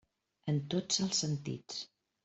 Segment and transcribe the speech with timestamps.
[0.53, 1.83] En tots els sentits.